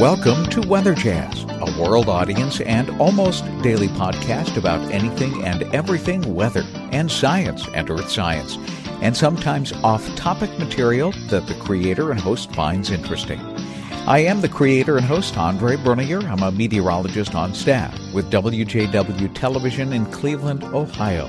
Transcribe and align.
Welcome 0.00 0.46
to 0.50 0.60
Weather 0.60 0.94
Jazz, 0.94 1.42
a 1.42 1.82
world 1.82 2.08
audience 2.08 2.60
and 2.60 2.88
almost 3.00 3.44
daily 3.62 3.88
podcast 3.88 4.56
about 4.56 4.80
anything 4.92 5.44
and 5.44 5.64
everything 5.74 6.36
weather 6.36 6.62
and 6.92 7.10
science 7.10 7.66
and 7.74 7.90
earth 7.90 8.08
science, 8.08 8.58
and 9.02 9.16
sometimes 9.16 9.72
off 9.82 10.06
topic 10.14 10.56
material 10.56 11.10
that 11.30 11.48
the 11.48 11.54
creator 11.54 12.12
and 12.12 12.20
host 12.20 12.54
finds 12.54 12.92
interesting. 12.92 13.40
I 14.06 14.20
am 14.20 14.40
the 14.40 14.48
creator 14.48 14.98
and 14.98 15.04
host, 15.04 15.36
Andre 15.36 15.74
Bernier. 15.74 16.20
I'm 16.20 16.44
a 16.44 16.52
meteorologist 16.52 17.34
on 17.34 17.52
staff 17.52 17.92
with 18.14 18.30
WJW 18.30 19.34
Television 19.34 19.92
in 19.92 20.06
Cleveland, 20.12 20.62
Ohio. 20.62 21.26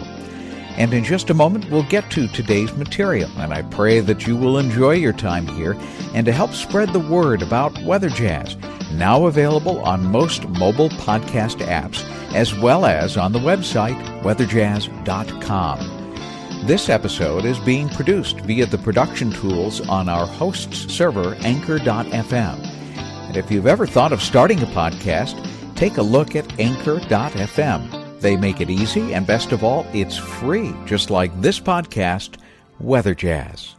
And 0.80 0.93
in 0.93 1.04
just 1.04 1.30
a 1.30 1.34
moment, 1.34 1.70
we'll 1.70 1.84
get 1.84 2.09
to 2.12 2.30
today's 2.30 2.73
material, 2.73 3.30
and 3.36 3.54
I 3.54 3.64
pray 3.64 4.00
that 4.00 4.25
you 4.25 4.38
will 4.38 4.57
enjoy 4.57 4.94
your 4.94 5.12
time 5.12 5.45
here 5.45 5.76
and 6.13 6.26
to 6.26 6.31
help 6.31 6.54
spread 6.54 6.94
the 6.94 6.99
word 7.02 7.41
about 7.41 7.77
Weather 7.84 8.09
Jazz, 8.09 8.55
now 8.94 9.26
available 9.26 9.81
on 9.81 10.09
most 10.09 10.48
mobile 10.48 10.88
podcast 10.91 11.57
apps, 11.68 12.05
as 12.34 12.57
well 12.57 12.85
as 12.85 13.18
on 13.18 13.34
the 13.34 13.40
website 13.40 13.99
weatherjazz.com. 14.21 15.99
This 16.66 16.88
episode 16.88 17.43
is 17.43 17.59
being 17.59 17.90
produced 17.90 18.40
via 18.40 18.66
the 18.66 18.77
production 18.77 19.32
tools 19.32 19.82
on 19.90 20.07
our 20.07 20.26
host's 20.26 20.93
server, 20.93 21.35
Anchor.fm. 21.41 22.66
And 23.27 23.35
if 23.35 23.52
you've 23.52 23.68
ever 23.68 23.85
thought 23.85 24.13
of 24.13 24.21
starting 24.21 24.62
a 24.63 24.68
podcast, 24.68 25.35
take 25.76 25.98
a 25.98 26.02
look 26.02 26.38
at 26.38 26.57
Anchor.fm. 26.57 27.98
They 28.20 28.36
make 28.36 28.59
it 28.59 28.70
easy, 28.70 29.14
and 29.14 29.26
best 29.26 29.52
of 29.52 29.64
all, 29.64 29.86
it's 29.94 30.18
free, 30.18 30.73
just 30.86 31.10
like 31.10 31.41
this 31.41 31.60
podcast, 31.60 32.38
Weather 32.80 33.16
Jazz. 33.16 33.76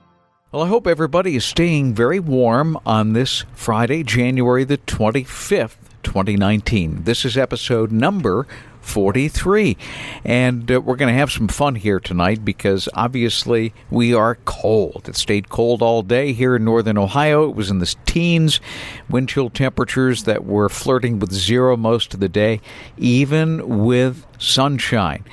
Well, 0.50 0.62
I 0.62 0.68
hope 0.68 0.86
everybody 0.86 1.36
is 1.36 1.44
staying 1.44 1.94
very 1.94 2.18
warm 2.18 2.78
on 2.84 3.12
this 3.12 3.44
Friday, 3.52 4.02
January 4.02 4.64
the 4.64 4.78
25th, 4.78 5.76
2019. 6.02 7.04
This 7.04 7.24
is 7.24 7.36
episode 7.36 7.92
number 7.92 8.46
43. 8.80 9.76
And 10.24 10.70
uh, 10.70 10.80
we're 10.80 10.96
going 10.96 11.12
to 11.12 11.18
have 11.18 11.30
some 11.30 11.48
fun 11.48 11.74
here 11.74 12.00
tonight 12.00 12.44
because 12.44 12.88
obviously 12.94 13.72
we 13.90 14.14
are 14.14 14.36
cold. 14.44 15.08
It 15.08 15.16
stayed 15.16 15.48
cold 15.48 15.82
all 15.82 16.02
day 16.02 16.32
here 16.32 16.56
in 16.56 16.64
northern 16.64 16.98
Ohio. 16.98 17.48
It 17.48 17.56
was 17.56 17.70
in 17.70 17.78
the 17.78 17.94
teens, 18.06 18.60
wind 19.08 19.28
chill 19.28 19.50
temperatures 19.50 20.24
that 20.24 20.44
were 20.44 20.68
flirting 20.68 21.18
with 21.18 21.32
zero 21.32 21.76
most 21.76 22.14
of 22.14 22.20
the 22.20 22.28
day, 22.28 22.60
even 22.96 23.84
with 23.84 24.26
sunshine. 24.38 25.24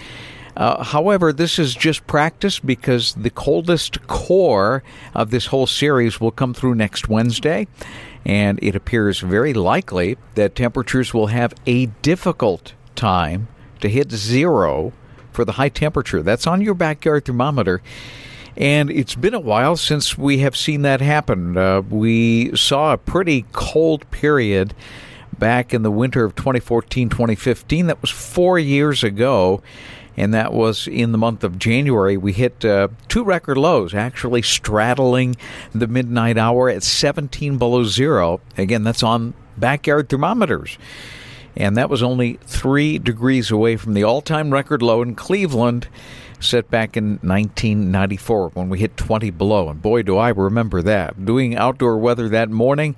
Uh, 0.58 0.84
however, 0.84 1.32
this 1.32 1.60
is 1.60 1.76
just 1.76 2.08
practice 2.08 2.58
because 2.58 3.14
the 3.14 3.30
coldest 3.30 4.08
core 4.08 4.82
of 5.14 5.30
this 5.30 5.46
whole 5.46 5.68
series 5.68 6.20
will 6.20 6.32
come 6.32 6.52
through 6.52 6.74
next 6.74 7.08
Wednesday, 7.08 7.68
and 8.26 8.58
it 8.64 8.76
appears 8.76 9.20
very 9.20 9.54
likely 9.54 10.18
that 10.34 10.56
temperatures 10.56 11.14
will 11.14 11.28
have 11.28 11.54
a 11.68 11.86
difficult 12.02 12.74
time 12.98 13.48
to 13.80 13.88
hit 13.88 14.12
zero 14.12 14.92
for 15.32 15.46
the 15.46 15.54
high 15.54 15.70
temperature. 15.70 16.22
That's 16.22 16.48
on 16.48 16.62
your 16.62 16.74
backyard 16.74 17.26
thermometer. 17.26 17.82
And 18.58 18.90
it's 18.90 19.14
been 19.14 19.36
a 19.36 19.40
while 19.40 19.78
since 19.78 20.18
we 20.18 20.40
have 20.40 20.58
seen 20.58 20.82
that 20.82 21.00
happen. 21.00 21.56
Uh, 21.56 21.82
we 21.82 22.56
saw 22.56 22.92
a 22.92 22.98
pretty 22.98 23.46
cold 23.54 24.10
period 24.10 24.74
back 25.38 25.76
in 25.76 25.84
the 25.84 25.92
winter 25.92 26.26
of 26.26 26.36
2014 26.36 27.10
2015. 27.10 27.86
That 27.86 28.02
was 28.02 28.10
four 28.10 28.58
years 28.58 29.04
ago. 29.04 29.62
And 30.20 30.34
that 30.34 30.52
was 30.52 30.88
in 30.88 31.12
the 31.12 31.20
month 31.20 31.44
of 31.44 31.60
January. 31.60 32.18
We 32.18 32.34
hit 32.34 32.66
uh, 32.66 32.88
two 33.08 33.24
record 33.24 33.56
lows, 33.56 33.94
actually 33.94 34.42
straddling 34.42 35.36
the 35.76 35.86
midnight 35.86 36.40
hour 36.40 36.68
at 36.72 36.82
17 36.82 37.60
below 37.60 37.84
zero. 37.84 38.42
Again, 38.58 38.84
that's 38.84 39.04
on 39.04 39.36
backyard 39.56 40.10
thermometers 40.10 40.80
and 41.58 41.76
that 41.76 41.90
was 41.90 42.04
only 42.04 42.40
three 42.46 43.00
degrees 43.00 43.52
away 43.52 43.78
from 43.78 43.94
the 43.94 44.04
all 44.04 44.22
time 44.22 44.52
record 44.52 44.82
low 44.82 45.02
in 45.02 45.16
Cleveland 45.16 45.88
set 46.40 46.70
back 46.70 46.96
in 46.96 47.14
1994 47.24 48.50
when 48.50 48.70
we 48.70 48.80
hit 48.80 48.96
20 48.96 49.32
below. 49.32 49.70
And 49.70 49.82
boy, 49.82 50.04
do 50.04 50.18
I 50.18 50.30
remember 50.30 50.82
that. 50.84 51.26
Doing 51.26 51.56
outdoor 51.56 51.98
weather 51.98 52.30
that 52.30 52.50
morning 52.50 52.96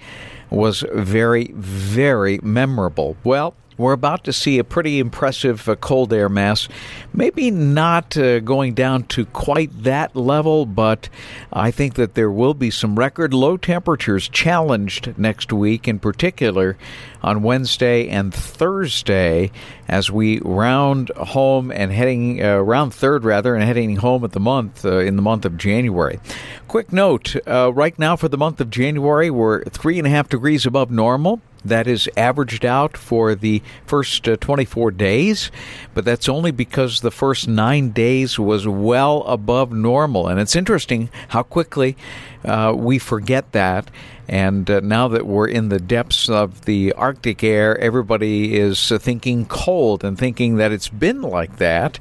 was 0.50 0.84
very, 0.94 1.52
very 1.54 2.40
memorable. 2.44 3.16
Well, 3.24 3.56
we're 3.80 3.94
about 3.94 4.26
to 4.26 4.34
see 4.34 4.60
a 4.60 4.64
pretty 4.66 5.00
impressive 5.00 5.68
uh, 5.70 5.76
cold 5.78 6.12
air 6.12 6.28
mass. 6.28 6.68
Maybe 7.14 7.50
not 7.50 8.18
uh, 8.18 8.42
going 8.42 8.74
down 8.74 9.04
to 9.06 9.26
quite 9.26 9.84
that 9.84 10.18
level, 10.18 10.66
but 10.66 11.08
I 11.54 11.72
think 11.72 11.96
that 11.96 12.14
there 12.14 12.30
will 12.30 12.54
be 12.54 12.72
some 12.72 13.00
record 13.00 13.34
low 13.34 13.56
temperatures 13.56 14.28
challenged 14.28 15.18
next 15.18 15.54
week, 15.54 15.88
in 15.88 15.98
particular 15.98 16.78
on 17.24 17.42
Wednesday 17.42 18.10
and 18.10 18.34
Thursday, 18.34 19.50
as 19.88 20.12
we 20.12 20.40
round 20.42 21.10
home 21.16 21.72
and 21.72 21.92
heading 21.94 22.44
uh, 22.44 22.58
round 22.58 22.94
third 22.94 23.24
rather, 23.24 23.56
and 23.56 23.64
heading 23.64 23.96
home 23.96 24.26
at 24.26 24.34
the 24.34 24.40
month 24.42 24.84
uh, 24.84 24.98
in 24.98 25.16
the 25.16 25.22
month 25.22 25.46
of 25.46 25.56
January. 25.56 26.20
Quick 26.68 26.92
note: 26.92 27.38
uh, 27.48 27.72
right 27.74 27.98
now 27.98 28.18
for 28.18 28.28
the 28.28 28.38
month 28.38 28.60
of 28.60 28.70
January, 28.70 29.30
we're 29.30 29.64
three 29.64 29.98
and 29.98 30.06
a 30.06 30.10
half 30.10 30.28
degrees 30.28 30.66
above 30.66 30.92
normal 30.92 31.42
that 31.64 31.88
is 31.88 32.10
averaged 32.16 32.66
out 32.66 32.96
for 32.96 33.36
the 33.36 33.62
first 33.86 34.28
uh, 34.28 34.38
24 34.38 34.92
days, 34.92 35.52
but 35.94 36.06
that's 36.06 36.30
only 36.30 36.52
because 36.52 37.02
the 37.02 37.12
first 37.12 37.48
nine 37.48 37.92
days 37.92 38.40
was 38.40 38.68
well 38.68 39.24
above 39.24 39.72
normal. 39.72 40.28
And 40.28 40.40
it's 40.40 40.56
interesting 40.56 41.10
how 41.30 41.44
quickly 41.44 41.98
uh, 42.44 42.74
we 42.76 43.00
forget 43.00 43.52
that. 43.52 43.90
And 44.28 44.70
uh, 44.70 44.80
now 44.82 45.08
that 45.08 45.26
we're 45.26 45.48
in 45.48 45.70
the 45.70 45.80
depths 45.80 46.30
of 46.30 46.66
the 46.66 46.94
Arctic 46.94 47.44
air, 47.44 47.78
everybody 47.80 48.58
is 48.58 48.92
uh, 48.92 49.00
thinking 49.00 49.46
cold 49.46 50.04
and 50.04 50.18
thinking 50.18 50.58
that 50.58 50.72
it's 50.72 50.90
been 50.90 51.22
like 51.22 51.58
that 51.58 52.00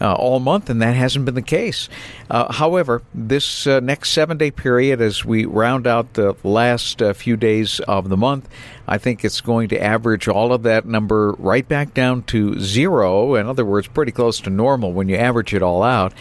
uh, 0.00 0.14
all 0.14 0.40
month, 0.40 0.70
and 0.70 0.80
that 0.80 0.94
hasn't 0.94 1.24
been 1.24 1.34
the 1.34 1.42
case. 1.42 1.88
Uh, 2.30 2.52
however, 2.52 3.02
this 3.14 3.66
uh, 3.66 3.80
next 3.80 4.10
seven 4.10 4.38
day 4.38 4.50
period, 4.50 5.00
as 5.00 5.24
we 5.24 5.44
round 5.44 5.86
out 5.86 6.14
the 6.14 6.34
last 6.42 7.02
uh, 7.02 7.12
few 7.12 7.36
days 7.36 7.80
of 7.80 8.08
the 8.08 8.16
month, 8.16 8.48
I 8.88 8.98
think 8.98 9.24
it's 9.24 9.40
going 9.40 9.68
to 9.68 9.82
average 9.82 10.26
all 10.26 10.52
of 10.52 10.62
that 10.64 10.86
number 10.86 11.32
right 11.38 11.66
back 11.66 11.94
down 11.94 12.22
to 12.24 12.58
zero. 12.58 13.34
In 13.34 13.46
other 13.46 13.64
words, 13.64 13.86
pretty 13.88 14.12
close 14.12 14.40
to 14.40 14.50
normal 14.50 14.92
when 14.92 15.08
you 15.08 15.16
average 15.16 15.54
it 15.54 15.62
all 15.62 15.82
out. 15.82 16.12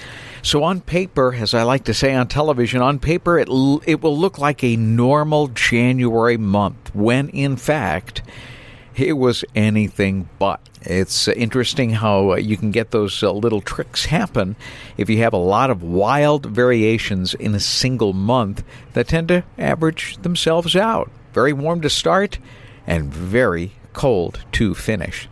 So 0.41 0.63
on 0.63 0.81
paper, 0.81 1.33
as 1.33 1.53
I 1.53 1.63
like 1.63 1.83
to 1.85 1.93
say 1.93 2.13
on 2.13 2.27
television, 2.27 2.81
on 2.81 2.99
paper 2.99 3.37
it 3.39 3.49
l- 3.49 3.81
it 3.85 4.01
will 4.01 4.17
look 4.17 4.37
like 4.37 4.63
a 4.63 4.75
normal 4.75 5.47
January 5.47 6.37
month 6.37 6.93
when 6.95 7.29
in 7.29 7.57
fact 7.57 8.21
it 9.01 9.13
was 9.13 9.45
anything 9.55 10.29
but. 10.39 10.59
It's 10.81 11.27
interesting 11.27 11.91
how 11.91 12.31
uh, 12.31 12.35
you 12.37 12.57
can 12.57 12.71
get 12.71 12.91
those 12.91 13.21
uh, 13.21 13.31
little 13.31 13.61
tricks 13.61 14.05
happen 14.05 14.55
if 14.97 15.09
you 15.09 15.17
have 15.19 15.33
a 15.33 15.37
lot 15.37 15.69
of 15.69 15.83
wild 15.83 16.45
variations 16.45 17.33
in 17.33 17.53
a 17.53 17.59
single 17.59 18.13
month 18.13 18.63
that 18.93 19.07
tend 19.07 19.27
to 19.29 19.43
average 19.57 20.17
themselves 20.21 20.75
out. 20.75 21.11
Very 21.33 21.53
warm 21.53 21.81
to 21.81 21.89
start 21.89 22.39
and 22.87 23.13
very 23.13 23.73
cold 23.93 24.39
to 24.53 24.73
finish. 24.73 25.27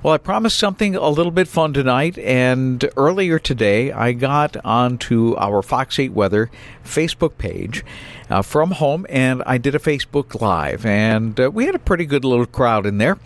Well, 0.00 0.14
I 0.14 0.18
promised 0.18 0.56
something 0.56 0.94
a 0.94 1.08
little 1.08 1.32
bit 1.32 1.48
fun 1.48 1.72
tonight, 1.72 2.18
and 2.18 2.88
earlier 2.96 3.40
today 3.40 3.90
I 3.90 4.12
got 4.12 4.56
onto 4.64 5.34
our 5.36 5.60
Fox 5.60 5.98
8 5.98 6.12
Weather 6.12 6.52
Facebook 6.84 7.36
page 7.36 7.84
uh, 8.30 8.42
from 8.42 8.70
home, 8.70 9.06
and 9.08 9.42
I 9.44 9.58
did 9.58 9.74
a 9.74 9.80
Facebook 9.80 10.40
Live, 10.40 10.86
and 10.86 11.40
uh, 11.40 11.50
we 11.50 11.66
had 11.66 11.74
a 11.74 11.80
pretty 11.80 12.06
good 12.06 12.24
little 12.24 12.46
crowd 12.46 12.86
in 12.86 12.98
there. 12.98 13.18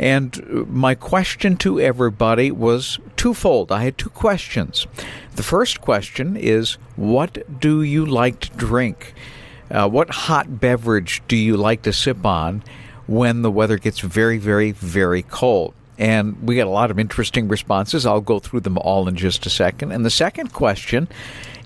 And 0.00 0.66
my 0.68 0.96
question 0.96 1.56
to 1.58 1.78
everybody 1.78 2.50
was 2.50 2.98
twofold. 3.14 3.70
I 3.70 3.84
had 3.84 3.96
two 3.96 4.10
questions. 4.10 4.88
The 5.36 5.44
first 5.44 5.80
question 5.80 6.36
is 6.36 6.78
What 6.96 7.60
do 7.60 7.80
you 7.80 8.04
like 8.04 8.40
to 8.40 8.50
drink? 8.56 9.14
Uh, 9.70 9.88
what 9.88 10.10
hot 10.10 10.58
beverage 10.58 11.22
do 11.28 11.36
you 11.36 11.56
like 11.56 11.82
to 11.82 11.92
sip 11.92 12.26
on 12.26 12.64
when 13.06 13.42
the 13.42 13.52
weather 13.52 13.78
gets 13.78 14.00
very, 14.00 14.38
very, 14.38 14.72
very 14.72 15.22
cold? 15.22 15.74
And 15.98 16.40
we 16.46 16.56
got 16.56 16.68
a 16.68 16.70
lot 16.70 16.90
of 16.90 16.98
interesting 16.98 17.48
responses. 17.48 18.06
I'll 18.06 18.20
go 18.20 18.38
through 18.38 18.60
them 18.60 18.78
all 18.78 19.08
in 19.08 19.16
just 19.16 19.44
a 19.46 19.50
second. 19.50 19.92
And 19.92 20.04
the 20.04 20.10
second 20.10 20.52
question 20.52 21.08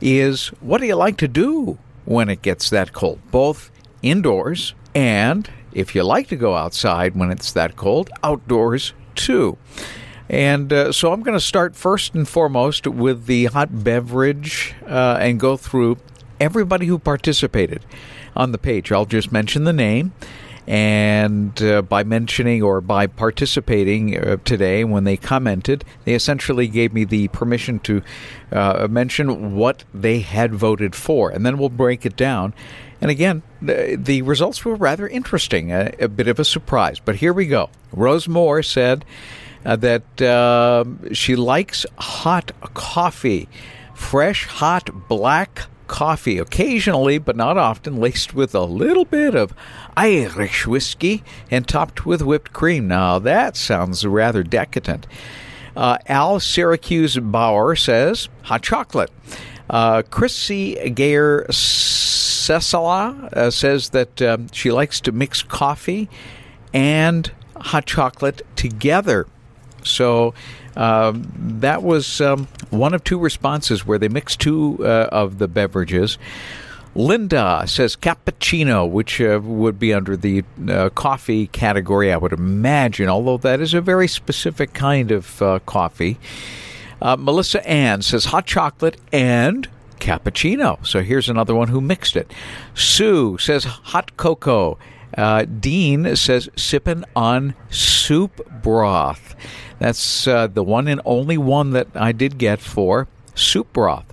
is 0.00 0.48
What 0.60 0.80
do 0.80 0.86
you 0.86 0.96
like 0.96 1.18
to 1.18 1.28
do 1.28 1.78
when 2.04 2.28
it 2.28 2.42
gets 2.42 2.70
that 2.70 2.92
cold? 2.92 3.20
Both 3.30 3.70
indoors 4.02 4.74
and 4.94 5.48
if 5.72 5.94
you 5.94 6.02
like 6.02 6.28
to 6.28 6.36
go 6.36 6.54
outside 6.54 7.14
when 7.14 7.30
it's 7.30 7.52
that 7.52 7.76
cold, 7.76 8.10
outdoors 8.22 8.92
too. 9.14 9.56
And 10.28 10.72
uh, 10.72 10.92
so 10.92 11.12
I'm 11.12 11.22
going 11.22 11.36
to 11.36 11.44
start 11.44 11.76
first 11.76 12.14
and 12.14 12.28
foremost 12.28 12.86
with 12.86 13.26
the 13.26 13.46
hot 13.46 13.84
beverage 13.84 14.74
uh, 14.86 15.18
and 15.20 15.38
go 15.38 15.56
through 15.56 15.98
everybody 16.40 16.86
who 16.86 16.98
participated 16.98 17.84
on 18.34 18.52
the 18.52 18.58
page. 18.58 18.92
I'll 18.92 19.04
just 19.04 19.32
mention 19.32 19.64
the 19.64 19.72
name. 19.72 20.12
And 20.66 21.60
uh, 21.60 21.82
by 21.82 22.04
mentioning 22.04 22.62
or 22.62 22.80
by 22.80 23.08
participating 23.08 24.16
uh, 24.16 24.36
today, 24.44 24.84
when 24.84 25.04
they 25.04 25.16
commented, 25.16 25.84
they 26.04 26.14
essentially 26.14 26.68
gave 26.68 26.92
me 26.92 27.04
the 27.04 27.28
permission 27.28 27.80
to 27.80 28.02
uh, 28.52 28.86
mention 28.88 29.56
what 29.56 29.84
they 29.92 30.20
had 30.20 30.54
voted 30.54 30.94
for. 30.94 31.30
And 31.30 31.44
then 31.44 31.58
we'll 31.58 31.68
break 31.68 32.06
it 32.06 32.16
down 32.16 32.54
And 33.02 33.10
again, 33.10 33.42
the, 33.60 34.22
results 34.22 34.64
were 34.64 34.76
rather 34.76 35.08
interesting, 35.08 35.72
a, 35.72 35.92
a, 35.98 36.08
bit 36.08 36.28
of 36.28 36.38
a 36.38 36.44
surprise. 36.44 37.00
But 37.00 37.16
here 37.16 37.32
we 37.32 37.46
go. 37.46 37.68
Rose 37.92 38.28
Moore 38.28 38.62
said 38.62 39.04
uh, 39.66 39.74
that 39.76 40.22
uh, 40.22 40.84
she 41.12 41.34
likes 41.34 41.84
hot 41.98 42.52
coffee, 42.74 43.48
fresh, 43.92 44.46
hot, 44.46 45.08
black 45.08 45.62
coffee, 45.86 46.38
occasionally, 46.38 47.18
but 47.18 47.36
not 47.36 47.58
often, 47.58 47.96
laced 47.96 48.34
with 48.34 48.54
a 48.54 48.64
little 48.64 49.04
bit 49.04 49.34
of 49.34 49.54
Irish 49.96 50.66
whiskey 50.66 51.22
and 51.50 51.66
topped 51.66 52.06
with 52.06 52.22
whipped 52.22 52.52
cream. 52.52 52.88
Now, 52.88 53.18
that 53.18 53.56
sounds 53.56 54.06
rather 54.06 54.42
decadent. 54.42 55.06
Uh, 55.76 55.98
Al 56.06 56.40
Syracuse 56.40 57.16
Bauer 57.18 57.76
says 57.76 58.28
hot 58.42 58.62
chocolate. 58.62 59.10
Uh, 59.70 60.02
Chrissy 60.10 60.90
Gayer 60.90 61.46
Cecila 61.48 63.32
uh, 63.32 63.50
says 63.50 63.90
that 63.90 64.20
um, 64.20 64.48
she 64.52 64.70
likes 64.70 65.00
to 65.02 65.12
mix 65.12 65.42
coffee 65.42 66.10
and 66.74 67.30
hot 67.56 67.86
chocolate 67.86 68.42
together. 68.56 69.26
So 69.84 70.34
um, 70.76 71.30
that 71.36 71.82
was 71.82 72.20
um, 72.20 72.48
one 72.70 72.94
of 72.94 73.04
two 73.04 73.18
responses 73.18 73.86
where 73.86 73.98
they 73.98 74.08
mixed 74.08 74.40
two 74.40 74.78
uh, 74.80 75.08
of 75.12 75.38
the 75.38 75.48
beverages. 75.48 76.18
Linda 76.94 77.64
says 77.66 77.96
cappuccino, 77.96 78.88
which 78.88 79.20
uh, 79.20 79.40
would 79.42 79.78
be 79.78 79.94
under 79.94 80.16
the 80.16 80.44
uh, 80.68 80.90
coffee 80.90 81.46
category, 81.46 82.12
I 82.12 82.18
would 82.18 82.32
imagine, 82.32 83.08
although 83.08 83.38
that 83.38 83.60
is 83.60 83.72
a 83.72 83.80
very 83.80 84.06
specific 84.08 84.74
kind 84.74 85.10
of 85.10 85.40
uh, 85.40 85.58
coffee. 85.60 86.18
Uh, 87.00 87.16
Melissa 87.16 87.66
Ann 87.66 88.02
says 88.02 88.26
hot 88.26 88.46
chocolate 88.46 88.98
and 89.10 89.68
cappuccino. 90.00 90.84
So 90.86 91.02
here's 91.02 91.28
another 91.28 91.54
one 91.54 91.68
who 91.68 91.80
mixed 91.80 92.14
it. 92.14 92.30
Sue 92.74 93.38
says 93.38 93.64
hot 93.64 94.16
cocoa. 94.16 94.76
Uh, 95.16 95.44
Dean 95.44 96.16
says 96.16 96.48
sipping 96.56 97.04
on 97.14 97.54
soup 97.70 98.40
broth. 98.62 99.34
That's 99.78 100.26
uh, 100.26 100.46
the 100.46 100.62
one 100.62 100.88
and 100.88 101.00
only 101.04 101.36
one 101.36 101.70
that 101.70 101.88
I 101.94 102.12
did 102.12 102.38
get 102.38 102.60
for 102.60 103.08
soup 103.34 103.72
broth 103.72 104.12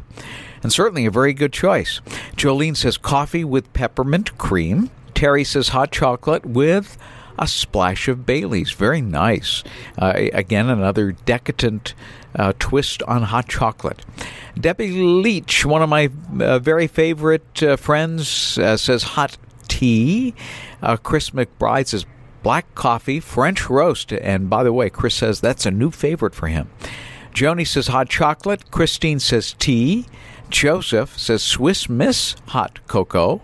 and 0.64 0.72
certainly 0.72 1.06
a 1.06 1.12
very 1.12 1.34
good 1.34 1.54
choice. 1.54 2.02
Jolene 2.36 2.76
says 2.76 2.98
coffee 2.98 3.44
with 3.44 3.72
peppermint 3.74 4.38
cream. 4.38 4.90
Terry 5.14 5.44
says 5.44 5.70
hot 5.70 5.92
chocolate 5.92 6.46
with 6.46 6.98
a 7.38 7.48
splash 7.48 8.08
of 8.08 8.26
Bailey's. 8.26 8.72
Very 8.72 9.02
nice. 9.02 9.64
Uh, 9.98 10.14
again, 10.34 10.70
another 10.70 11.14
decadent 11.14 11.94
uh, 12.36 12.54
twist 12.60 13.02
on 13.04 13.24
hot 13.24 13.48
chocolate. 13.48 14.06
Debbie 14.60 14.92
Leach, 14.92 15.66
one 15.66 15.82
of 15.82 15.90
my 15.90 16.10
uh, 16.40 16.60
very 16.60 16.88
favorite 16.88 17.64
uh, 17.64 17.78
friends, 17.78 18.58
uh, 18.58 18.76
says 18.76 19.04
hot 19.04 19.38
tea. 19.80 20.34
Uh, 20.82 20.98
Chris 20.98 21.30
McBride 21.30 21.88
says 21.88 22.06
black 22.44 22.74
coffee, 22.76 23.20
French 23.20 23.70
roast. 23.70 24.12
And 24.12 24.50
by 24.50 24.64
the 24.64 24.74
way, 24.74 24.90
Chris 24.90 25.16
says 25.16 25.40
that's 25.40 25.66
a 25.66 25.72
new 25.72 25.92
favorite 25.92 26.36
for 26.36 26.48
him. 26.48 26.70
Joni 27.34 27.66
says 27.66 27.88
hot 27.88 28.10
chocolate. 28.10 28.72
Christine 28.72 29.20
says 29.20 29.56
tea. 29.58 30.06
Joseph 30.50 31.18
says 31.18 31.44
Swiss 31.44 31.88
Miss 31.88 32.36
hot 32.48 32.80
cocoa. 32.88 33.42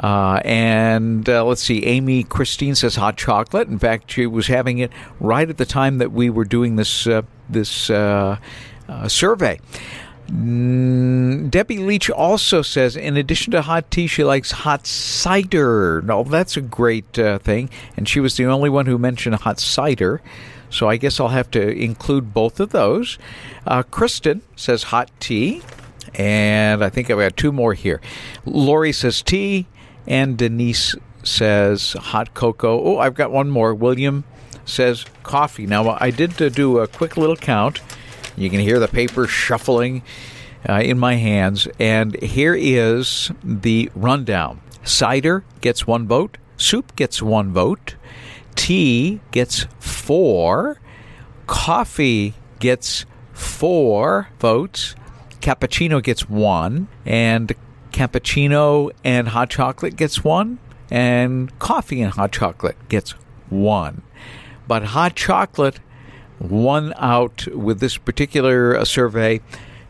Uh, 0.00 0.40
and 0.44 1.28
uh, 1.28 1.44
let's 1.44 1.62
see, 1.62 1.84
Amy 1.84 2.22
Christine 2.24 2.74
says 2.74 2.96
hot 2.96 3.16
chocolate. 3.16 3.68
In 3.68 3.78
fact, 3.78 4.10
she 4.10 4.26
was 4.26 4.46
having 4.46 4.78
it 4.78 4.90
right 5.20 5.48
at 5.48 5.58
the 5.58 5.66
time 5.66 5.98
that 5.98 6.12
we 6.12 6.30
were 6.30 6.44
doing 6.44 6.76
this 6.76 7.06
uh, 7.06 7.22
this 7.48 7.90
uh, 7.90 8.38
uh, 8.88 9.08
survey. 9.08 9.60
Mm, 10.32 11.50
Debbie 11.50 11.78
Leach 11.78 12.08
also 12.08 12.62
says, 12.62 12.96
in 12.96 13.16
addition 13.16 13.50
to 13.50 13.62
hot 13.62 13.90
tea, 13.90 14.06
she 14.06 14.24
likes 14.24 14.50
hot 14.50 14.86
cider. 14.86 16.00
No, 16.02 16.22
that's 16.24 16.56
a 16.56 16.62
great 16.62 17.18
uh, 17.18 17.38
thing. 17.38 17.68
And 17.96 18.08
she 18.08 18.20
was 18.20 18.36
the 18.36 18.46
only 18.46 18.70
one 18.70 18.86
who 18.86 18.96
mentioned 18.96 19.34
hot 19.34 19.60
cider. 19.60 20.22
So 20.70 20.88
I 20.88 20.96
guess 20.96 21.20
I'll 21.20 21.28
have 21.28 21.50
to 21.50 21.68
include 21.68 22.32
both 22.32 22.60
of 22.60 22.70
those. 22.70 23.18
Kristen 23.90 24.40
says 24.56 24.84
hot 24.84 25.10
tea. 25.20 25.62
And 26.14 26.82
I 26.84 26.90
think 26.90 27.10
I've 27.10 27.18
got 27.18 27.36
two 27.36 27.52
more 27.52 27.74
here. 27.74 28.00
Lori 28.44 28.92
says 28.92 29.22
tea, 29.22 29.66
and 30.06 30.36
Denise 30.36 30.94
says 31.22 31.92
hot 31.94 32.34
cocoa. 32.34 32.78
Oh, 32.82 32.98
I've 32.98 33.14
got 33.14 33.30
one 33.30 33.48
more. 33.48 33.74
William 33.74 34.24
says 34.64 35.06
coffee. 35.22 35.66
Now, 35.66 35.96
I 36.00 36.10
did 36.10 36.40
uh, 36.40 36.48
do 36.50 36.78
a 36.80 36.86
quick 36.86 37.16
little 37.16 37.36
count. 37.36 37.80
You 38.36 38.50
can 38.50 38.60
hear 38.60 38.78
the 38.78 38.88
paper 38.88 39.26
shuffling 39.26 40.02
uh, 40.68 40.74
in 40.74 40.98
my 40.98 41.16
hands. 41.16 41.68
And 41.78 42.20
here 42.22 42.54
is 42.54 43.30
the 43.42 43.90
rundown. 43.94 44.60
Cider 44.84 45.44
gets 45.60 45.86
one 45.86 46.08
vote, 46.08 46.38
soup 46.56 46.96
gets 46.96 47.22
one 47.22 47.52
vote, 47.52 47.96
tea 48.54 49.20
gets 49.30 49.66
four, 49.78 50.80
coffee 51.46 52.34
gets 52.58 53.06
four 53.32 54.28
votes. 54.40 54.94
Cappuccino 55.40 56.00
gets 56.00 56.28
one, 56.28 56.86
and 57.04 57.52
cappuccino 57.90 58.92
and 59.04 59.28
hot 59.28 59.50
chocolate 59.50 59.96
gets 59.96 60.22
one, 60.22 60.58
and 60.90 61.56
coffee 61.58 62.00
and 62.00 62.12
hot 62.12 62.30
chocolate 62.30 62.76
gets 62.88 63.12
one. 63.50 64.02
But 64.68 64.84
hot 64.84 65.16
chocolate 65.16 65.80
won 66.42 66.92
out 66.96 67.46
with 67.48 67.80
this 67.80 67.96
particular 67.96 68.76
uh, 68.76 68.84
survey, 68.84 69.40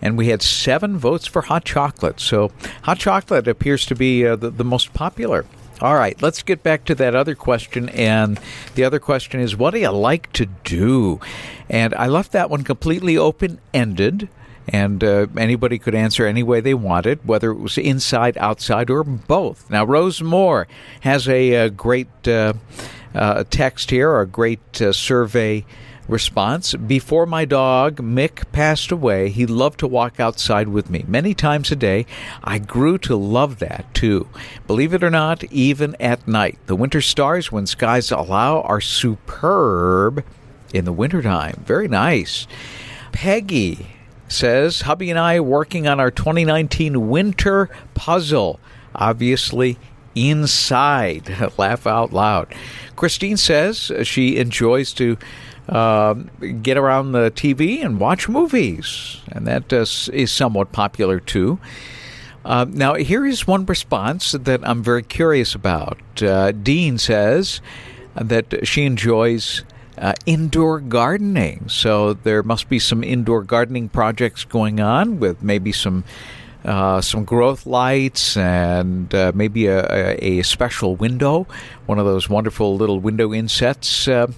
and 0.00 0.16
we 0.18 0.28
had 0.28 0.42
seven 0.42 0.98
votes 0.98 1.26
for 1.26 1.42
hot 1.42 1.64
chocolate. 1.64 2.20
So 2.20 2.50
hot 2.82 2.98
chocolate 2.98 3.48
appears 3.48 3.86
to 3.86 3.94
be 3.94 4.26
uh, 4.26 4.36
the, 4.36 4.50
the 4.50 4.64
most 4.64 4.92
popular. 4.92 5.46
All 5.80 5.96
right, 5.96 6.20
let's 6.22 6.42
get 6.42 6.62
back 6.62 6.84
to 6.84 6.94
that 6.96 7.16
other 7.16 7.34
question. 7.34 7.88
And 7.88 8.38
the 8.76 8.84
other 8.84 9.00
question 9.00 9.40
is, 9.40 9.56
what 9.56 9.72
do 9.72 9.80
you 9.80 9.90
like 9.90 10.32
to 10.34 10.46
do? 10.46 11.18
And 11.68 11.92
I 11.94 12.06
left 12.06 12.32
that 12.32 12.50
one 12.50 12.62
completely 12.62 13.16
open 13.16 13.58
ended 13.74 14.28
and 14.68 15.02
uh, 15.02 15.26
anybody 15.36 15.78
could 15.78 15.94
answer 15.94 16.26
any 16.26 16.42
way 16.42 16.60
they 16.60 16.74
wanted, 16.74 17.26
whether 17.26 17.50
it 17.50 17.58
was 17.58 17.78
inside, 17.78 18.38
outside, 18.38 18.90
or 18.90 19.02
both. 19.02 19.68
Now, 19.70 19.84
Rose 19.84 20.22
Moore 20.22 20.68
has 21.00 21.28
a, 21.28 21.54
a 21.54 21.70
great 21.70 22.28
uh, 22.28 22.54
uh, 23.14 23.44
text 23.50 23.90
here, 23.90 24.20
a 24.20 24.26
great 24.26 24.80
uh, 24.80 24.92
survey 24.92 25.64
response. 26.08 26.74
Before 26.74 27.26
my 27.26 27.44
dog, 27.44 27.96
Mick, 27.96 28.50
passed 28.52 28.90
away, 28.90 29.30
he 29.30 29.46
loved 29.46 29.78
to 29.80 29.86
walk 29.86 30.20
outside 30.20 30.68
with 30.68 30.90
me 30.90 31.04
many 31.06 31.34
times 31.34 31.70
a 31.70 31.76
day. 31.76 32.06
I 32.42 32.58
grew 32.58 32.98
to 32.98 33.16
love 33.16 33.58
that 33.58 33.92
too. 33.94 34.28
Believe 34.66 34.94
it 34.94 35.04
or 35.04 35.10
not, 35.10 35.44
even 35.44 35.96
at 36.00 36.26
night. 36.26 36.58
The 36.66 36.76
winter 36.76 37.00
stars, 37.00 37.52
when 37.52 37.66
skies 37.66 38.10
allow, 38.10 38.62
are 38.62 38.80
superb 38.80 40.24
in 40.72 40.84
the 40.84 40.92
wintertime. 40.92 41.62
Very 41.64 41.88
nice. 41.88 42.46
Peggy 43.12 43.86
says, 44.28 44.82
Hubby 44.82 45.10
and 45.10 45.18
I 45.18 45.40
working 45.40 45.86
on 45.86 46.00
our 46.00 46.10
2019 46.10 47.08
winter 47.08 47.68
puzzle. 47.94 48.58
Obviously, 48.94 49.78
inside. 50.14 51.52
Laugh 51.58 51.86
out 51.86 52.12
loud. 52.12 52.54
Christine 52.96 53.36
says 53.36 53.90
uh, 53.90 54.04
she 54.04 54.36
enjoys 54.36 54.92
to 54.94 55.18
uh, 55.68 56.14
get 56.62 56.76
around 56.76 57.12
the 57.12 57.30
TV 57.30 57.84
and 57.84 58.00
watch 58.00 58.28
movies, 58.28 59.20
and 59.30 59.46
that 59.46 59.72
uh, 59.72 59.86
is 60.12 60.30
somewhat 60.30 60.72
popular 60.72 61.20
too. 61.20 61.58
Uh, 62.44 62.66
now, 62.68 62.94
here 62.94 63.24
is 63.24 63.46
one 63.46 63.64
response 63.66 64.32
that 64.32 64.60
I'm 64.68 64.82
very 64.82 65.02
curious 65.02 65.54
about. 65.54 66.00
Uh, 66.20 66.50
Dean 66.50 66.98
says 66.98 67.60
that 68.14 68.66
she 68.66 68.84
enjoys 68.84 69.62
uh, 69.98 70.14
indoor 70.26 70.80
gardening. 70.80 71.68
So 71.68 72.14
there 72.14 72.42
must 72.42 72.68
be 72.68 72.78
some 72.78 73.04
indoor 73.04 73.42
gardening 73.44 73.88
projects 73.88 74.44
going 74.44 74.80
on 74.80 75.20
with 75.20 75.42
maybe 75.42 75.72
some. 75.72 76.04
Uh, 76.64 77.00
some 77.00 77.24
growth 77.24 77.66
lights 77.66 78.36
and 78.36 79.12
uh, 79.14 79.32
maybe 79.34 79.66
a, 79.66 80.16
a, 80.22 80.42
special 80.42 80.94
window, 80.94 81.46
one 81.86 81.98
of 81.98 82.06
those 82.06 82.28
wonderful 82.28 82.76
little 82.76 83.00
window 83.00 83.34
insets 83.34 84.06
uh, 84.06 84.28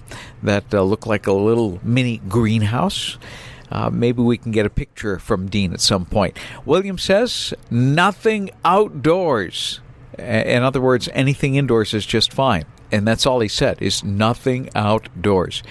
that 0.41 0.73
uh, 0.73 0.81
look 0.81 1.05
like 1.05 1.27
a 1.27 1.31
little 1.31 1.79
mini 1.83 2.17
greenhouse. 2.27 3.19
Uh, 3.71 3.89
maybe 3.91 4.21
we 4.21 4.37
can 4.37 4.51
get 4.51 4.65
a 4.65 4.69
picture 4.69 5.19
from 5.19 5.47
Dean 5.47 5.71
at 5.71 5.81
some 5.81 6.05
point. 6.05 6.37
William 6.65 6.97
says, 6.97 7.53
nothing 7.69 8.49
outdoors. 8.63 9.81
In 10.17 10.63
other 10.63 10.81
words, 10.81 11.09
anything 11.13 11.55
indoors 11.55 11.93
is 11.93 12.05
just 12.05 12.33
fine 12.33 12.65
and 12.91 13.07
that's 13.07 13.25
all 13.25 13.39
he 13.39 13.47
said 13.47 13.81
is 13.81 14.03
nothing 14.03 14.69
outdoors. 14.75 15.63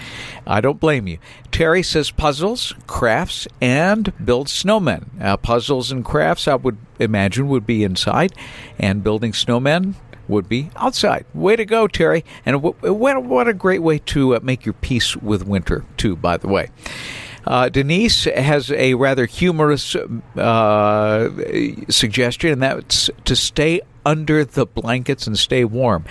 I 0.46 0.60
don't 0.60 0.80
blame 0.80 1.06
you. 1.06 1.18
Terry 1.50 1.82
says 1.82 2.10
puzzles, 2.10 2.74
crafts, 2.86 3.46
and 3.60 4.12
build 4.24 4.48
snowmen. 4.48 5.20
Uh, 5.20 5.36
puzzles 5.36 5.90
and 5.90 6.04
crafts, 6.04 6.48
I 6.48 6.56
would 6.56 6.78
imagine, 6.98 7.48
would 7.48 7.66
be 7.66 7.84
inside, 7.84 8.32
and 8.78 9.04
building 9.04 9.32
snowmen 9.32 9.94
would 10.26 10.48
be 10.48 10.70
outside. 10.76 11.26
Way 11.34 11.56
to 11.56 11.64
go, 11.64 11.86
Terry! 11.86 12.24
And 12.46 12.62
what, 12.62 12.82
what 12.82 13.48
a 13.48 13.54
great 13.54 13.82
way 13.82 13.98
to 13.98 14.36
uh, 14.36 14.40
make 14.42 14.64
your 14.64 14.72
peace 14.72 15.16
with 15.16 15.46
winter, 15.46 15.84
too. 15.96 16.16
By 16.16 16.36
the 16.36 16.48
way. 16.48 16.70
Uh, 17.46 17.68
Denise 17.68 18.24
has 18.24 18.70
a 18.70 18.94
rather 18.94 19.26
humorous 19.26 19.94
uh, 19.94 21.28
suggestion, 21.90 22.52
and 22.52 22.62
that's 22.62 23.10
to 23.26 23.36
stay 23.36 23.82
under 24.04 24.44
the 24.44 24.66
blankets 24.66 25.26
and 25.26 25.38
stay 25.38 25.64
warm. 25.64 26.04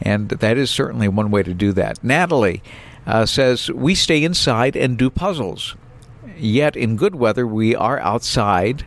And 0.00 0.28
that 0.28 0.56
is 0.56 0.70
certainly 0.70 1.08
one 1.08 1.30
way 1.30 1.42
to 1.42 1.54
do 1.54 1.72
that. 1.72 2.02
Natalie 2.02 2.62
uh, 3.06 3.26
says, 3.26 3.70
We 3.70 3.94
stay 3.94 4.22
inside 4.24 4.76
and 4.76 4.98
do 4.98 5.10
puzzles. 5.10 5.76
Yet 6.36 6.76
in 6.76 6.96
good 6.96 7.14
weather, 7.14 7.46
we 7.46 7.74
are 7.74 7.98
outside 8.00 8.84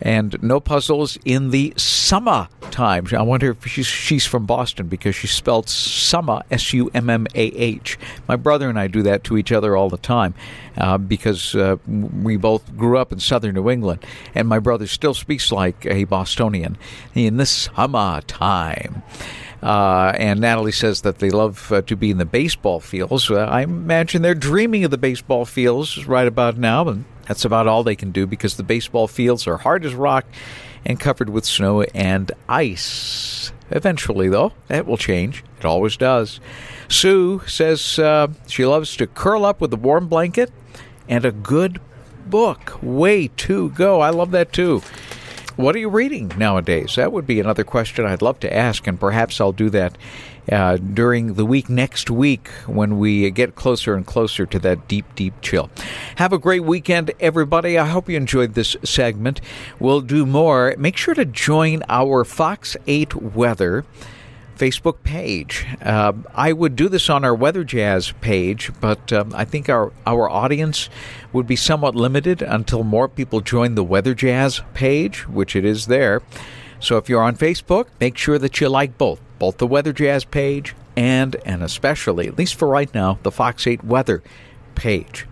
and 0.00 0.42
no 0.42 0.60
puzzles 0.60 1.18
in 1.24 1.50
the 1.50 1.72
summer 1.76 2.48
time. 2.70 3.06
I 3.12 3.22
wonder 3.22 3.50
if 3.50 3.66
she's, 3.66 3.86
she's 3.86 4.26
from 4.26 4.46
Boston 4.46 4.86
because 4.88 5.14
she 5.14 5.26
spelled 5.26 5.68
summer 5.68 6.42
S 6.50 6.72
U 6.72 6.90
M 6.94 7.10
M 7.10 7.26
A 7.34 7.42
H. 7.42 7.98
My 8.28 8.36
brother 8.36 8.68
and 8.68 8.78
I 8.78 8.86
do 8.86 9.02
that 9.02 9.24
to 9.24 9.36
each 9.36 9.52
other 9.52 9.76
all 9.76 9.90
the 9.90 9.98
time 9.98 10.34
uh, 10.76 10.98
because 10.98 11.54
uh, 11.54 11.76
we 11.86 12.36
both 12.36 12.76
grew 12.76 12.98
up 12.98 13.12
in 13.12 13.20
southern 13.20 13.54
New 13.54 13.68
England, 13.68 14.04
and 14.34 14.48
my 14.48 14.58
brother 14.58 14.86
still 14.86 15.14
speaks 15.14 15.52
like 15.52 15.84
a 15.86 16.04
Bostonian 16.04 16.78
in 17.14 17.36
the 17.36 17.46
summer 17.46 18.20
time. 18.22 19.02
Uh, 19.62 20.12
and 20.16 20.40
Natalie 20.40 20.72
says 20.72 21.02
that 21.02 21.18
they 21.18 21.28
love 21.28 21.70
uh, 21.70 21.82
to 21.82 21.94
be 21.94 22.10
in 22.10 22.16
the 22.16 22.24
baseball 22.24 22.80
fields. 22.80 23.30
Uh, 23.30 23.40
I 23.40 23.60
imagine 23.60 24.22
they're 24.22 24.34
dreaming 24.34 24.84
of 24.84 24.90
the 24.90 24.96
baseball 24.96 25.44
fields 25.44 26.06
right 26.06 26.26
about 26.26 26.56
now, 26.56 26.88
and 26.88 27.04
that's 27.30 27.44
about 27.44 27.68
all 27.68 27.84
they 27.84 27.94
can 27.94 28.10
do 28.10 28.26
because 28.26 28.56
the 28.56 28.64
baseball 28.64 29.06
fields 29.06 29.46
are 29.46 29.58
hard 29.58 29.84
as 29.84 29.94
rock 29.94 30.26
and 30.84 30.98
covered 30.98 31.30
with 31.30 31.44
snow 31.44 31.82
and 31.82 32.32
ice. 32.48 33.52
Eventually, 33.70 34.28
though, 34.28 34.52
that 34.66 34.84
will 34.84 34.96
change. 34.96 35.44
It 35.60 35.64
always 35.64 35.96
does. 35.96 36.40
Sue 36.88 37.40
says 37.46 38.00
uh, 38.00 38.32
she 38.48 38.66
loves 38.66 38.96
to 38.96 39.06
curl 39.06 39.44
up 39.44 39.60
with 39.60 39.72
a 39.72 39.76
warm 39.76 40.08
blanket 40.08 40.50
and 41.08 41.24
a 41.24 41.30
good 41.30 41.80
book. 42.26 42.76
Way 42.82 43.28
to 43.28 43.70
go. 43.70 44.00
I 44.00 44.10
love 44.10 44.32
that 44.32 44.52
too. 44.52 44.82
What 45.60 45.76
are 45.76 45.78
you 45.78 45.90
reading 45.90 46.32
nowadays? 46.38 46.94
That 46.96 47.12
would 47.12 47.26
be 47.26 47.38
another 47.38 47.64
question 47.64 48.06
I'd 48.06 48.22
love 48.22 48.40
to 48.40 48.50
ask, 48.50 48.86
and 48.86 48.98
perhaps 48.98 49.42
I'll 49.42 49.52
do 49.52 49.68
that 49.68 49.98
uh, 50.50 50.78
during 50.78 51.34
the 51.34 51.44
week 51.44 51.68
next 51.68 52.10
week 52.10 52.48
when 52.66 52.98
we 52.98 53.30
get 53.30 53.56
closer 53.56 53.94
and 53.94 54.06
closer 54.06 54.46
to 54.46 54.58
that 54.60 54.88
deep, 54.88 55.04
deep 55.14 55.34
chill. 55.42 55.68
Have 56.16 56.32
a 56.32 56.38
great 56.38 56.64
weekend, 56.64 57.12
everybody. 57.20 57.76
I 57.76 57.84
hope 57.84 58.08
you 58.08 58.16
enjoyed 58.16 58.54
this 58.54 58.74
segment. 58.82 59.42
We'll 59.78 60.00
do 60.00 60.24
more. 60.24 60.74
Make 60.78 60.96
sure 60.96 61.12
to 61.12 61.26
join 61.26 61.82
our 61.90 62.24
Fox 62.24 62.78
8 62.86 63.16
Weather. 63.16 63.84
Facebook 64.60 65.02
page. 65.04 65.66
Uh, 65.80 66.12
I 66.34 66.52
would 66.52 66.76
do 66.76 66.90
this 66.90 67.08
on 67.08 67.24
our 67.24 67.34
Weather 67.34 67.64
Jazz 67.64 68.12
page, 68.20 68.70
but 68.78 69.10
um, 69.10 69.32
I 69.34 69.46
think 69.46 69.70
our, 69.70 69.90
our 70.06 70.28
audience 70.28 70.90
would 71.32 71.46
be 71.46 71.56
somewhat 71.56 71.94
limited 71.94 72.42
until 72.42 72.84
more 72.84 73.08
people 73.08 73.40
join 73.40 73.74
the 73.74 73.82
Weather 73.82 74.14
Jazz 74.14 74.60
page, 74.74 75.26
which 75.26 75.56
it 75.56 75.64
is 75.64 75.86
there. 75.86 76.20
So 76.78 76.98
if 76.98 77.08
you're 77.08 77.22
on 77.22 77.36
Facebook, 77.36 77.86
make 78.00 78.18
sure 78.18 78.38
that 78.38 78.60
you 78.60 78.68
like 78.68 78.98
both, 78.98 79.18
both 79.38 79.56
the 79.56 79.66
Weather 79.66 79.94
Jazz 79.94 80.26
page 80.26 80.74
and, 80.94 81.36
and 81.46 81.62
especially, 81.62 82.28
at 82.28 82.36
least 82.36 82.54
for 82.54 82.68
right 82.68 82.92
now, 82.94 83.18
the 83.22 83.30
Fox 83.30 83.66
8 83.66 83.82
Weather 83.82 84.22
page. 84.74 85.26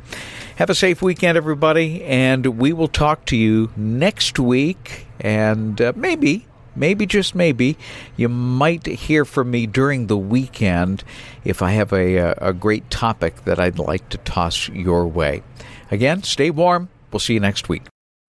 Have 0.56 0.70
a 0.70 0.74
safe 0.74 1.02
weekend, 1.02 1.36
everybody, 1.36 2.02
and 2.02 2.58
we 2.58 2.72
will 2.72 2.88
talk 2.88 3.26
to 3.26 3.36
you 3.36 3.70
next 3.76 4.38
week 4.38 5.06
and 5.20 5.80
uh, 5.80 5.92
maybe 5.94 6.47
maybe 6.78 7.06
just 7.06 7.34
maybe 7.34 7.76
you 8.16 8.28
might 8.28 8.86
hear 8.86 9.24
from 9.24 9.50
me 9.50 9.66
during 9.66 10.06
the 10.06 10.16
weekend 10.16 11.04
if 11.44 11.62
I 11.62 11.72
have 11.72 11.92
a, 11.92 12.34
a 12.38 12.52
great 12.52 12.90
topic 12.90 13.44
that 13.44 13.58
I'd 13.58 13.78
like 13.78 14.08
to 14.10 14.18
toss 14.18 14.68
your 14.68 15.06
way. 15.06 15.42
Again, 15.90 16.22
stay 16.22 16.50
warm. 16.50 16.88
We'll 17.12 17.20
see 17.20 17.34
you 17.34 17.40
next 17.40 17.68
week. 17.68 17.82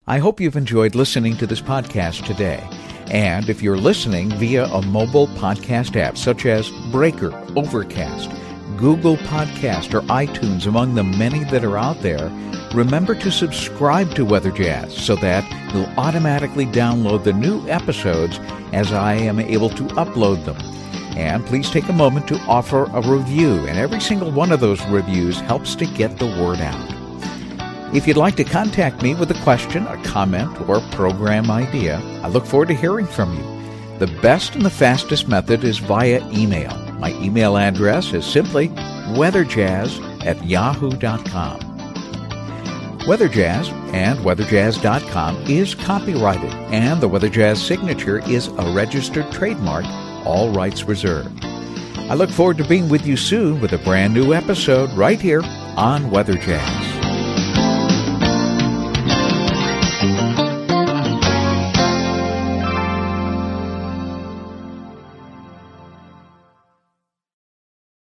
I 0.07 0.19
hope 0.19 0.41
you've 0.41 0.57
enjoyed 0.57 0.95
listening 0.95 1.37
to 1.39 1.47
this 1.47 1.63
podcast 1.63 2.27
today. 2.27 2.63
And 3.07 3.49
if 3.49 3.63
you're 3.63 3.77
listening 3.77 4.31
via 4.39 4.67
a 4.67 4.83
mobile 4.83 5.29
podcast 5.29 5.97
app 5.97 6.19
such 6.19 6.47
as 6.47 6.71
Breaker, 6.91 7.33
Overcast, 7.57 8.31
Google 8.77 9.17
Podcast, 9.19 9.95
or 9.95 10.01
iTunes, 10.03 10.67
among 10.67 10.95
the 10.95 11.05
many 11.05 11.45
that 11.45 11.65
are 11.65 11.79
out 11.79 12.01
there, 12.01 12.29
remember 12.75 13.15
to 13.15 13.31
subscribe 13.31 14.15
to 14.15 14.25
Weather 14.25 14.51
Jazz 14.51 14.97
so 14.97 15.15
that 15.17 15.45
you'll 15.73 15.87
automatically 15.99 16.67
download 16.67 17.25
the 17.25 17.33
new 17.33 17.67
episodes 17.69 18.41
as 18.73 18.93
I 18.93 19.15
am 19.15 19.39
able 19.39 19.71
to 19.71 19.85
upload 19.95 20.45
them. 20.45 20.57
And 21.17 21.47
please 21.47 21.71
take 21.71 21.89
a 21.89 21.93
moment 21.93 22.27
to 22.29 22.39
offer 22.41 22.85
a 22.85 23.01
review, 23.01 23.67
and 23.67 23.79
every 23.79 24.01
single 24.01 24.33
one 24.33 24.51
of 24.51 24.61
those 24.61 24.85
reviews 24.87 25.39
helps 25.41 25.77
to 25.77 25.87
get 25.87 26.19
the 26.19 26.27
word 26.27 26.61
out. 26.61 27.95
If 27.95 28.09
you'd 28.09 28.17
like 28.17 28.35
to 28.37 28.45
contact 28.45 29.03
me 29.03 29.15
with 29.15 29.31
a 29.31 29.43
question, 29.45 29.87
a 29.87 30.03
comment, 30.03 30.69
or 30.69 30.79
a 30.79 30.89
program 30.91 31.49
idea, 31.51 32.01
I 32.23 32.29
look 32.29 32.45
forward 32.45 32.69
to 32.69 32.75
hearing 32.75 33.07
from 33.07 33.37
you. 33.37 33.99
The 34.01 34.13
best 34.21 34.57
and 34.57 34.65
the 34.65 34.71
fastest 34.71 35.29
method 35.29 35.63
is 35.63 35.79
via 35.79 36.29
email. 36.33 36.84
My 36.99 37.13
email 37.21 37.57
address 37.57 38.13
is 38.13 38.25
simply 38.25 38.69
weatherjazz 39.17 40.01
at 40.25 40.45
yahoo.com. 40.45 41.75
Weather 43.07 43.29
Jazz 43.29 43.69
and 43.93 44.19
weatherjazz.com 44.21 45.45
is 45.47 45.75
copyrighted, 45.75 46.53
and 46.73 47.03
the 47.03 47.09
Weather 47.09 47.29
Jazz 47.29 47.63
signature 47.63 48.27
is 48.31 48.47
a 48.47 48.73
registered 48.75 49.31
trademark, 49.31 49.85
all 50.25 50.51
rights 50.53 50.85
reserved. 50.85 51.45
I 51.45 52.15
look 52.15 52.31
forward 52.31 52.57
to 52.59 52.65
being 52.65 52.89
with 52.89 53.07
you 53.07 53.19
soon 53.19 53.61
with 53.61 53.73
a 53.73 53.79
brand 53.79 54.15
new 54.15 54.33
episode 54.33 54.91
right 54.93 55.21
here 55.21 55.43
on 55.77 56.11
Weather 56.11 56.37
Jazz. 56.37 56.84